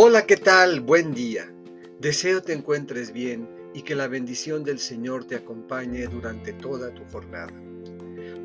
Hola, 0.00 0.26
¿qué 0.26 0.36
tal? 0.36 0.80
Buen 0.80 1.12
día. 1.12 1.52
Deseo 1.98 2.40
te 2.40 2.52
encuentres 2.52 3.12
bien 3.12 3.48
y 3.74 3.82
que 3.82 3.96
la 3.96 4.06
bendición 4.06 4.62
del 4.62 4.78
Señor 4.78 5.24
te 5.24 5.34
acompañe 5.34 6.06
durante 6.06 6.52
toda 6.52 6.94
tu 6.94 7.02
jornada. 7.06 7.52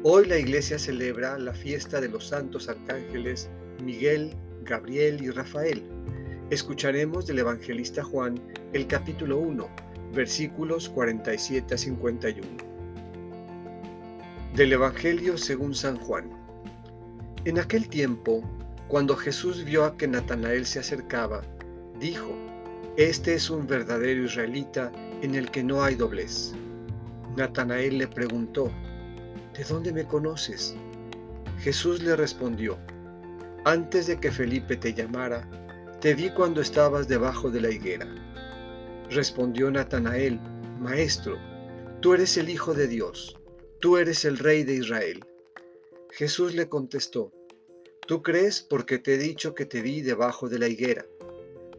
Hoy 0.01 0.25
la 0.25 0.39
iglesia 0.39 0.79
celebra 0.79 1.37
la 1.37 1.53
fiesta 1.53 2.01
de 2.01 2.09
los 2.09 2.29
santos 2.29 2.69
arcángeles 2.69 3.51
Miguel, 3.83 4.35
Gabriel 4.63 5.23
y 5.23 5.29
Rafael. 5.29 5.83
Escucharemos 6.49 7.27
del 7.27 7.37
evangelista 7.37 8.03
Juan 8.03 8.41
el 8.73 8.87
capítulo 8.87 9.37
1, 9.37 9.69
versículos 10.11 10.89
47 10.89 11.71
a 11.71 11.77
51. 11.77 12.47
Del 14.55 14.73
Evangelio 14.73 15.37
según 15.37 15.75
San 15.75 15.97
Juan. 15.97 16.31
En 17.45 17.59
aquel 17.59 17.87
tiempo, 17.89 18.41
cuando 18.87 19.15
Jesús 19.15 19.63
vio 19.63 19.85
a 19.85 19.97
que 19.97 20.07
Natanael 20.07 20.65
se 20.65 20.79
acercaba, 20.79 21.41
dijo, 21.99 22.35
Este 22.97 23.33
es 23.33 23.49
un 23.49 23.65
verdadero 23.65 24.23
israelita 24.23 24.91
en 25.21 25.35
el 25.35 25.49
que 25.49 25.63
no 25.63 25.83
hay 25.83 25.95
doblez. 25.95 26.53
Natanael 27.35 27.97
le 27.97 28.07
preguntó, 28.07 28.71
¿De 29.57 29.63
dónde 29.63 29.91
me 29.93 30.05
conoces? 30.05 30.75
Jesús 31.59 32.01
le 32.03 32.15
respondió, 32.15 32.77
Antes 33.65 34.07
de 34.07 34.19
que 34.19 34.31
Felipe 34.31 34.75
te 34.75 34.93
llamara, 34.93 35.47
te 36.01 36.13
vi 36.13 36.29
cuando 36.29 36.59
estabas 36.59 37.07
debajo 37.07 37.49
de 37.49 37.61
la 37.61 37.69
higuera. 37.69 38.07
Respondió 39.09 39.71
Natanael, 39.71 40.39
Maestro, 40.79 41.37
tú 42.01 42.13
eres 42.13 42.35
el 42.35 42.49
Hijo 42.49 42.73
de 42.73 42.87
Dios, 42.87 43.39
tú 43.79 43.97
eres 43.97 44.25
el 44.25 44.37
Rey 44.37 44.63
de 44.63 44.73
Israel. 44.73 45.23
Jesús 46.11 46.53
le 46.53 46.67
contestó, 46.67 47.31
Tú 48.05 48.21
crees 48.21 48.61
porque 48.61 48.99
te 48.99 49.13
he 49.13 49.17
dicho 49.17 49.55
que 49.55 49.65
te 49.65 49.81
vi 49.81 50.01
debajo 50.01 50.49
de 50.49 50.59
la 50.59 50.67
higuera. 50.67 51.05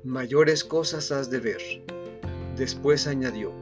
Mayores 0.05 0.65
cosas 0.65 1.13
has 1.13 1.29
de 1.29 1.39
ver. 1.39 1.61
Después 2.57 3.07
añadió, 3.07 3.53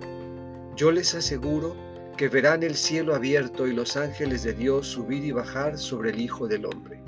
Yo 0.76 0.92
les 0.92 1.12
aseguro 1.16 1.74
que 2.16 2.28
verán 2.28 2.62
el 2.62 2.76
cielo 2.76 3.16
abierto 3.16 3.66
y 3.66 3.72
los 3.72 3.96
ángeles 3.96 4.44
de 4.44 4.52
Dios 4.52 4.86
subir 4.86 5.24
y 5.24 5.32
bajar 5.32 5.76
sobre 5.76 6.10
el 6.10 6.20
Hijo 6.20 6.46
del 6.46 6.66
Hombre. 6.66 7.02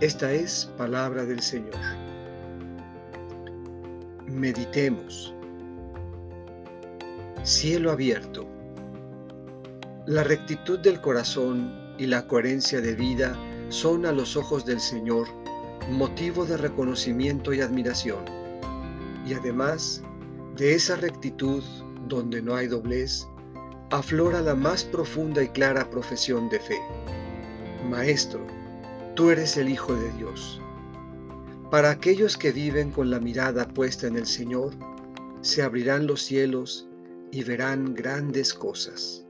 Esta 0.00 0.32
es 0.32 0.70
palabra 0.76 1.24
del 1.24 1.40
Señor. 1.40 1.74
Meditemos. 4.26 5.34
Cielo 7.42 7.90
abierto. 7.90 8.46
La 10.06 10.22
rectitud 10.22 10.78
del 10.78 11.00
corazón 11.00 11.96
y 11.98 12.06
la 12.06 12.28
coherencia 12.28 12.80
de 12.80 12.94
vida 12.94 13.36
son 13.68 14.06
a 14.06 14.12
los 14.12 14.36
ojos 14.36 14.64
del 14.64 14.80
Señor 14.80 15.28
motivo 15.90 16.44
de 16.44 16.56
reconocimiento 16.56 17.52
y 17.52 17.60
admiración. 17.60 18.24
Y 19.26 19.34
además 19.34 20.02
de 20.56 20.74
esa 20.74 20.96
rectitud 20.96 21.62
donde 22.08 22.42
no 22.42 22.54
hay 22.54 22.66
doblez, 22.66 23.26
aflora 23.90 24.40
la 24.40 24.54
más 24.54 24.84
profunda 24.84 25.42
y 25.42 25.48
clara 25.48 25.90
profesión 25.90 26.48
de 26.48 26.60
fe. 26.60 26.78
Maestro, 27.88 28.40
tú 29.14 29.30
eres 29.30 29.56
el 29.56 29.68
Hijo 29.68 29.94
de 29.94 30.10
Dios. 30.12 30.60
Para 31.70 31.90
aquellos 31.90 32.36
que 32.36 32.52
viven 32.52 32.90
con 32.90 33.10
la 33.10 33.20
mirada 33.20 33.66
puesta 33.66 34.06
en 34.06 34.16
el 34.16 34.26
Señor, 34.26 34.72
se 35.40 35.62
abrirán 35.62 36.06
los 36.06 36.22
cielos 36.22 36.88
y 37.32 37.42
verán 37.42 37.94
grandes 37.94 38.54
cosas. 38.54 39.25